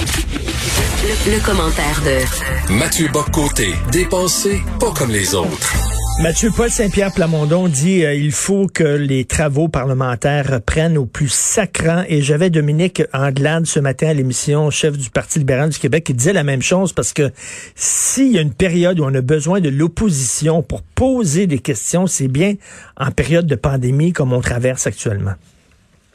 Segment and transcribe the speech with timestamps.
[0.00, 5.74] Le, commentaire de Mathieu Boccoté, dépensé pas comme les autres.
[6.22, 11.32] Mathieu Paul Saint-Pierre Plamondon dit euh, il faut que les travaux parlementaires prennent au plus
[11.32, 16.04] sacrant et j'avais Dominique Anglade ce matin à l'émission chef du Parti libéral du Québec
[16.04, 17.32] qui disait la même chose parce que
[17.74, 22.06] s'il y a une période où on a besoin de l'opposition pour poser des questions,
[22.06, 22.54] c'est bien
[22.96, 25.34] en période de pandémie comme on traverse actuellement.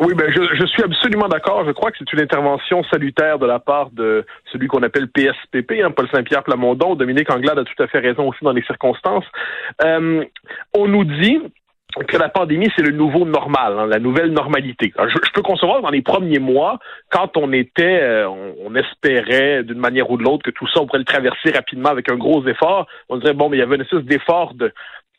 [0.06, 1.64] Oui, ben je, suis absolument d'accord.
[1.66, 5.82] Je crois que c'est une intervention salutaire de la part de celui qu'on appelle PSPP,
[5.82, 6.96] hein, Paul Saint-Pierre Plamondon.
[6.96, 9.24] Dominique Anglade a tout à fait raison aussi dans les circonstances.
[9.82, 10.26] Euh,
[10.76, 11.40] on nous dit
[12.08, 14.92] que la pandémie, c'est le nouveau normal, hein, la nouvelle normalité.
[14.98, 16.80] je, peux concevoir dans les premiers mois,
[17.10, 20.82] quand on était, euh, on, on, espérait d'une manière ou de l'autre que tout ça,
[20.82, 22.88] on pourrait le traverser rapidement avec un gros effort.
[23.08, 24.74] On dirait, bon, mais il y avait une espèce d'effort de,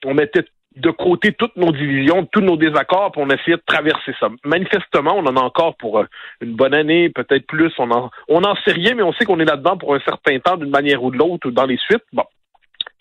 [0.05, 0.45] on mettait
[0.77, 4.29] de côté toutes nos divisions, tous nos désaccords, pour on essayait de traverser ça.
[4.45, 6.05] Manifestement, on en a encore pour euh,
[6.41, 7.73] une bonne année, peut-être plus.
[7.79, 10.39] On en, on en sait rien, mais on sait qu'on est là-dedans pour un certain
[10.41, 12.05] temps, d'une manière ou de l'autre, ou dans les suites.
[12.13, 12.25] Bon,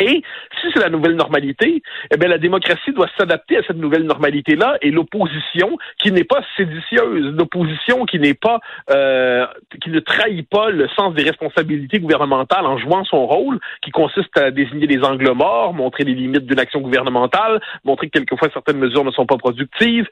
[0.04, 0.22] et
[0.60, 4.78] si c'est la nouvelle normalité, eh bien, la démocratie doit s'adapter à cette nouvelle normalité-là
[4.82, 8.60] et l'opposition, qui n'est pas séditieuse, l'opposition qui n'est pas,
[8.92, 9.46] euh,
[9.82, 14.38] qui ne trahit pas le sens des responsabilités gouvernementales en jouant son rôle, qui consiste
[14.38, 18.80] à désigner des angles morts, montrer les limites d'une action gouvernementale, montrer que quelquefois certaines
[18.80, 20.08] mesures ne sont pas productives,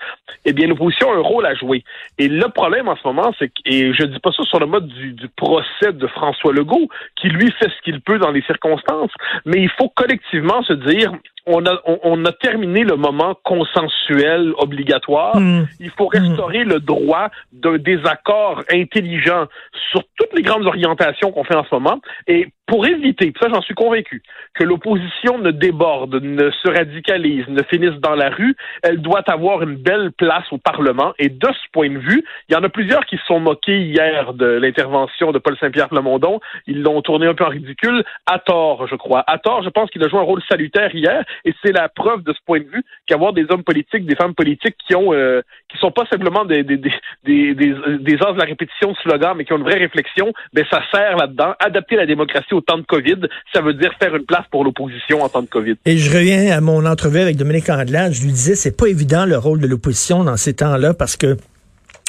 [0.46, 1.84] eh bien, l'opposition a un rôle à jouer.
[2.18, 4.68] Et le problème en ce moment, c'est que, et je dis pas ça sur le
[4.68, 8.42] mode du, du procès de François Legault, qui lui fait ce qu'il peut dans les
[8.44, 9.12] circonstances,
[9.46, 11.12] mais il faut faut collectivement se dire
[11.48, 15.38] on a, on, a terminé le moment consensuel obligatoire.
[15.38, 15.66] Hmm.
[15.80, 19.48] Il faut restaurer le droit d'un désaccord intelligent
[19.92, 22.00] sur toutes les grandes orientations qu'on fait en ce moment.
[22.28, 27.64] Et pour éviter, ça j'en suis convaincu, que l'opposition ne déborde, ne se radicalise, ne
[27.64, 31.12] finisse dans la rue, elle doit avoir une belle place au Parlement.
[31.20, 33.82] Et de ce point de vue, il y en a plusieurs qui se sont moqués
[33.82, 36.40] hier de l'intervention de Paul Saint-Pierre Plamondon.
[36.66, 39.26] Ils l'ont tourné un peu en ridicule, à tort, je crois.
[39.28, 41.26] À tort, je pense qu'il a joué un rôle salutaire hier.
[41.44, 44.34] Et c'est la preuve de ce point de vue qu'avoir des hommes politiques, des femmes
[44.34, 46.94] politiques qui ont, euh, qui sont pas simplement des des des
[47.26, 50.82] des, des, de la répétition de slogans, mais qui ont une vraie réflexion, ben ça
[50.94, 51.54] sert là-dedans.
[51.60, 55.22] Adapter la démocratie au temps de Covid, ça veut dire faire une place pour l'opposition
[55.24, 55.76] en temps de Covid.
[55.86, 58.14] Et je reviens à mon entrevue avec Dominique Andelade.
[58.14, 61.38] Je lui disais, c'est pas évident le rôle de l'opposition dans ces temps-là parce que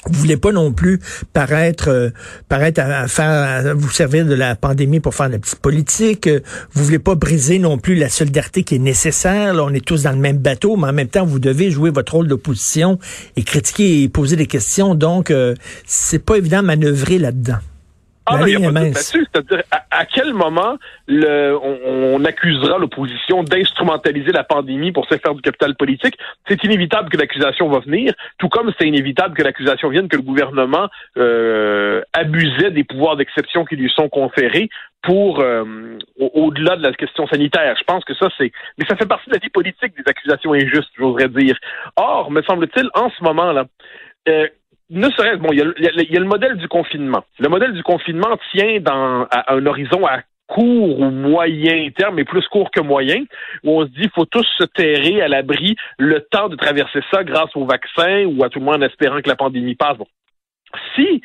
[0.07, 0.99] vous voulez pas non plus
[1.33, 2.11] paraître euh,
[2.49, 6.29] paraître à, faire vous servir de la pandémie pour faire de la petite politique.
[6.73, 9.55] Vous voulez pas briser non plus la solidarité qui est nécessaire.
[9.55, 11.91] Là, on est tous dans le même bateau, mais en même temps, vous devez jouer
[11.91, 12.99] votre rôle d'opposition
[13.37, 14.97] et critiquer et poser des questions.
[14.97, 15.55] Donc, euh,
[15.87, 17.59] c'est pas évident de manœuvrer là-dedans.
[18.27, 19.27] Ah non, il n'y a pas de là-dessus.
[19.33, 20.77] C'est-à-dire, à, quel moment
[21.09, 26.17] le, on, accusera l'opposition d'instrumentaliser la pandémie pour se faire du capital politique?
[26.49, 30.23] C'est inévitable que l'accusation va venir, tout comme c'est inévitable que l'accusation vienne que le
[30.23, 34.69] gouvernement euh, abusait des pouvoirs d'exception qui lui sont conférés
[35.03, 35.65] pour euh,
[36.19, 37.75] au-delà de la question sanitaire.
[37.77, 38.53] Je pense que ça, c'est...
[38.79, 41.57] Mais ça fait partie de la vie politique des accusations injustes, j'oserais dire.
[41.97, 43.65] Or, me semble-t-il, en ce moment-là,
[44.29, 44.47] euh,
[44.93, 47.25] ne serait bon, il y, a, le modèle du confinement.
[47.39, 52.25] Le modèle du confinement tient dans à un horizon à court ou moyen terme, mais
[52.25, 53.25] plus court que moyen,
[53.65, 57.01] où on se dit qu'il faut tous se terrer à l'abri le temps de traverser
[57.11, 59.97] ça grâce au vaccin ou à tout le moins en espérant que la pandémie passe.
[59.97, 60.07] Bon.
[60.95, 61.23] Si,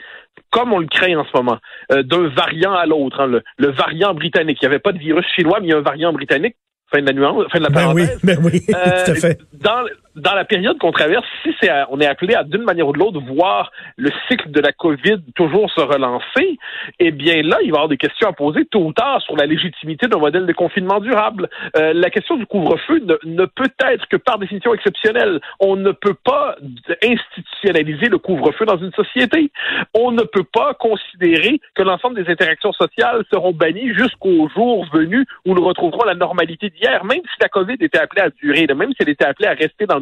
[0.52, 1.58] comme on le craint en ce moment,
[1.92, 5.26] euh, d'un variant à l'autre, hein, le, variant britannique, il n'y avait pas de virus
[5.36, 6.56] chinois, mais il y a un variant britannique,
[6.92, 8.20] fin de la nuance, fin de la parenthèse.
[8.24, 9.40] Ben oui, ben oui, euh, tout à fait.
[9.54, 9.86] Dans,
[10.18, 13.00] dans la période qu'on traverse, si c'est on est appelé à d'une manière ou de
[13.00, 16.58] l'autre voir le cycle de la COVID toujours se relancer,
[17.00, 19.36] eh bien là, il va y avoir des questions à poser tôt ou tard sur
[19.36, 21.50] la légitimité d'un modèle de confinement durable.
[21.78, 25.40] Euh, la question du couvre-feu ne, ne, peut être que par définition exceptionnelle.
[25.60, 26.56] On ne peut pas
[27.04, 29.52] institutionnaliser le couvre-feu dans une société.
[29.94, 35.26] On ne peut pas considérer que l'ensemble des interactions sociales seront bannies jusqu'au jour venu
[35.46, 38.92] où nous retrouverons la normalité d'hier, même si la COVID était appelée à durer, même
[38.92, 40.00] si elle était appelée à rester dans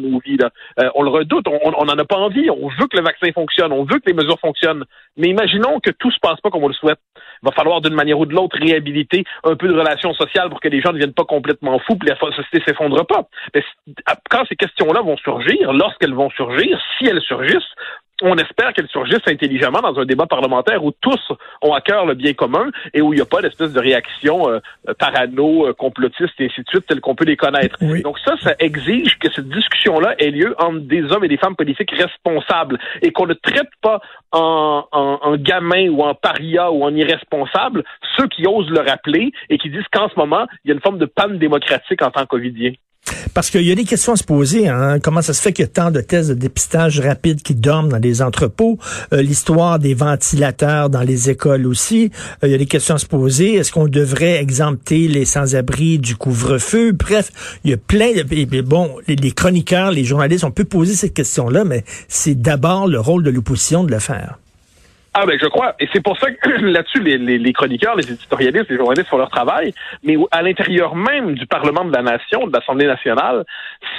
[0.80, 2.50] euh, on le redoute, on n'en a pas envie.
[2.50, 4.84] On veut que le vaccin fonctionne, on veut que les mesures fonctionnent.
[5.16, 6.98] Mais imaginons que tout se passe pas comme on le souhaite.
[7.42, 10.60] Il va falloir d'une manière ou de l'autre réhabiliter un peu de relations sociales pour
[10.60, 13.28] que les gens ne viennent pas complètement fous, et la société s'effondre pas.
[14.30, 17.74] Quand ces questions-là vont surgir, lorsqu'elles vont surgir, si elles surgissent,
[18.22, 21.20] on espère qu'elles surgissent intelligemment dans un débat parlementaire où tous
[21.62, 24.48] ont à cœur le bien commun et où il n'y a pas d'espèce de réaction
[24.48, 24.60] euh,
[24.98, 27.76] parano, euh, complotiste et ainsi de suite, telle qu'on peut les connaître.
[28.02, 31.56] Donc ça, ça exige que cette discussion-là ait lieu entre des hommes et des femmes
[31.56, 34.00] politiques responsables et qu'on ne traite pas
[34.36, 37.84] en, en, gamin ou en paria ou en irresponsable
[38.16, 40.80] ceux qui osent le rappeler et qui disent qu'en ce moment, il y a une
[40.80, 42.72] forme de panne démocratique en tant qu'Ovidien.
[43.34, 44.68] Parce qu'il y a des questions à se poser.
[44.68, 44.98] Hein?
[45.00, 47.88] Comment ça se fait qu'il y a tant de tests de dépistage rapide qui dorment
[47.88, 48.78] dans les entrepôts?
[49.12, 52.10] Euh, l'histoire des ventilateurs dans les écoles aussi.
[52.42, 53.54] Euh, il y a des questions à se poser.
[53.54, 56.92] Est-ce qu'on devrait exempter les sans-abri du couvre-feu?
[56.92, 57.30] Bref,
[57.64, 58.60] il y a plein de...
[58.62, 62.98] Bon, les, les chroniqueurs, les journalistes, on peut poser cette question-là, mais c'est d'abord le
[62.98, 64.25] rôle de l'opposition de le faire.
[65.18, 68.68] Ah ben je crois, et c'est pour ça que là-dessus les, les, chroniqueurs, les éditorialistes,
[68.68, 69.72] les journalistes font leur travail,
[70.04, 73.46] mais à l'intérieur même du Parlement de la Nation, de l'Assemblée nationale,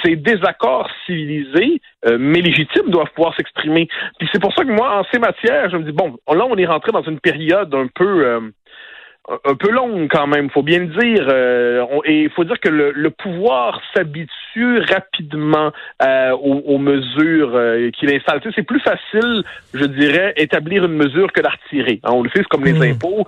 [0.03, 3.87] ces désaccords civilisés, euh, mais légitimes, doivent pouvoir s'exprimer.
[4.19, 6.55] Puis c'est pour ça que moi, en ces matières, je me dis bon, là on
[6.55, 8.39] est rentré dans une période un peu euh,
[9.29, 11.27] un peu longue quand même, faut bien le dire.
[11.29, 15.71] Euh, et il faut dire que le, le pouvoir s'habitue rapidement
[16.01, 18.39] euh, aux, aux, mesures euh, qu'il installe.
[18.39, 19.43] Tu sais, c'est plus facile,
[19.73, 21.99] je dirais, établir une mesure que la retirer.
[22.03, 22.93] Hein, on le fait comme les hmm.
[22.93, 23.25] impôts.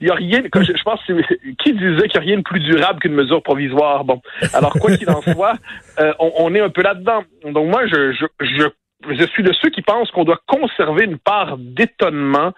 [0.00, 0.42] Il y a rien.
[0.54, 4.04] Je, je pense qui disait qu'il n'y a rien de plus durable qu'une mesure provisoire?
[4.04, 4.20] Bon,
[4.54, 5.54] alors quoi qu'il en soit,
[6.18, 7.24] on, on, est un peu là-dedans.
[7.44, 8.64] Donc moi, je, je, je
[9.08, 12.52] je suis de ceux qui pensent qu'on doit conserver une part d'étonnement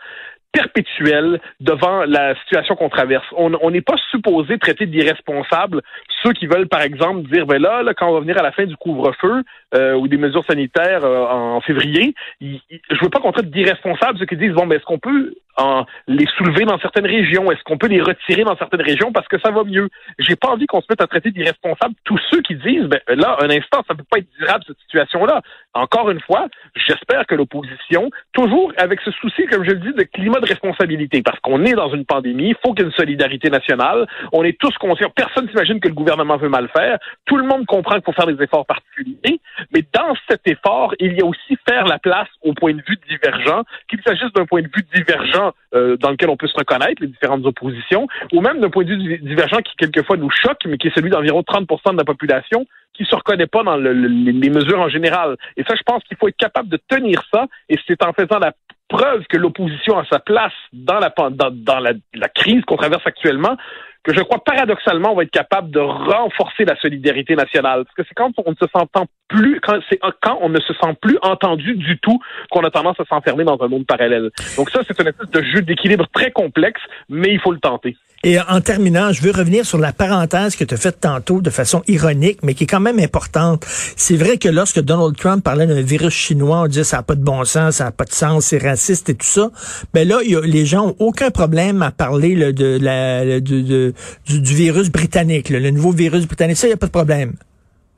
[0.53, 3.27] perpétuelle devant la situation qu'on traverse.
[3.37, 5.83] On n'est pas supposé traiter d'irresponsables
[6.23, 8.53] ceux qui veulent, par exemple, dire, ben là, là quand on va venir à la
[8.53, 9.43] fin du couvre-feu
[9.75, 14.27] euh, ou des mesures sanitaires euh, en février, je veux pas qu'on traite d'irresponsables ceux
[14.27, 17.51] qui disent, bon, ben est-ce qu'on peut en les soulever dans certaines régions?
[17.51, 19.89] Est-ce qu'on peut les retirer dans certaines régions parce que ça va mieux?
[20.19, 23.37] J'ai pas envie qu'on se mette à traiter d'irresponsables tous ceux qui disent, ben là,
[23.41, 25.43] un instant, ça peut pas être durable, cette situation-là.
[25.75, 30.03] Encore une fois, j'espère que l'opposition, toujours avec ce souci, comme je le dis, de
[30.05, 32.97] climat de responsabilité, parce qu'on est dans une pandémie, il faut qu'il y ait une
[32.97, 37.37] solidarité nationale, on est tous conscients, personne s'imagine que le gouvernement veut mal faire, tout
[37.37, 39.41] le monde comprend qu'il faut faire des efforts particuliers,
[39.75, 42.99] mais dans cet effort, il y a aussi faire la place au point de vue
[43.09, 47.01] divergent, qu'il s'agisse d'un point de vue divergent euh, dans lequel on peut se reconnaître,
[47.01, 50.79] les différentes oppositions, ou même d'un point de vue divergent qui quelquefois nous choque, mais
[50.79, 54.81] qui est celui d'environ 30 de la population qui se reconnaît pas dans les mesures
[54.81, 55.37] en général.
[55.57, 58.39] Et ça, je pense qu'il faut être capable de tenir ça, et c'est en faisant
[58.39, 58.53] la
[58.93, 63.57] preuve que l'opposition a sa place dans la, dans, la, crise qu'on traverse actuellement,
[64.05, 67.85] que je crois paradoxalement on va être capable de renforcer la solidarité nationale.
[67.85, 69.79] Parce que c'est quand on ne se s'entend plus, quand
[70.21, 73.59] quand on ne se sent plus entendu du tout qu'on a tendance à s'enfermer dans
[73.63, 74.31] un monde parallèle.
[74.57, 77.97] Donc ça, c'est espèce de jeu d'équilibre très complexe, mais il faut le tenter.
[78.25, 81.51] Et en terminant, je veux revenir sur la parenthèse que tu as faite tantôt de
[81.51, 83.67] façon ironique, mais qui est quand même importante.
[83.97, 87.17] C'est vrai que lorsque Donald Trump parlait d'un virus chinois, on disait ça n'a pas
[87.17, 89.51] de bon sens, ça n'a pas de sens, c'est raciste et tout ça.
[89.93, 93.93] Ben là, les gens ont aucun problème à parler de la, du,
[94.29, 96.59] virus britannique, le nouveau virus britannique.
[96.59, 97.35] Ça, il n'y a pas de problème.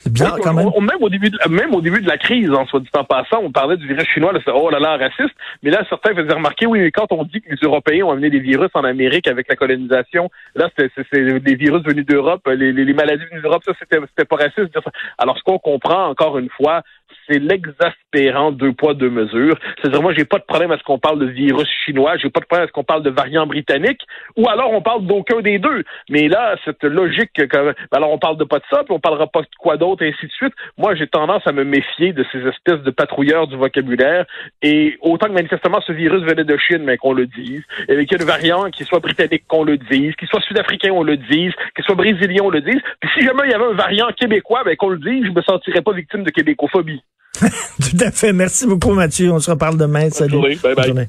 [0.04, 0.66] C'est bien quand même.
[0.66, 3.38] même, au début de, même au début de la crise, en soit dit en passant,
[3.42, 5.34] on parlait du virus chinois, là, oh là là, raciste.
[5.62, 8.28] Mais là, certains faisaient remarquer, oui, mais quand on dit que les Européens ont amené
[8.28, 12.92] des virus en Amérique avec la colonisation, là, c'est des virus venus d'Europe, les, les,
[12.92, 14.78] maladies venues d'Europe, ça, c'était pas raciste.
[15.16, 16.82] Alors, ce qu'on comprend, encore une fois,
[17.26, 19.56] c'est l'exaspérant deux poids, deux mesures.
[19.80, 22.40] C'est-à-dire, moi, j'ai pas de problème à ce qu'on parle de virus chinois, j'ai pas
[22.40, 24.00] de problème à ce qu'on parle de variant britannique,
[24.36, 25.84] ou alors on parle d'aucun des deux.
[26.08, 29.26] Mais là, cette logique, que, alors on parle de pas de ça, puis on parlera
[29.26, 30.54] pas de quoi d'autre, et ainsi de suite.
[30.78, 34.24] Moi, j'ai tendance à me méfier de ces espèces de patrouilleurs du vocabulaire,
[34.62, 38.18] et autant que manifestement ce virus venait de Chine, mais qu'on le dise, et qu'il
[38.18, 41.16] y ait un variant qui soit britannique, qu'on le dise, qu'il soit sud-africain, on le
[41.16, 42.80] dise, qu'il soit brésilien, on le dise.
[43.00, 45.42] Puis si jamais il y avait un variant québécois, ben qu'on le dise, je me
[45.42, 47.02] sentirais pas victime de québécophobie.
[47.40, 48.32] Tout à fait.
[48.32, 49.32] Merci beaucoup, Mathieu.
[49.32, 50.10] On se reparle demain.
[50.10, 50.56] Salut.
[50.62, 51.08] Bye bye.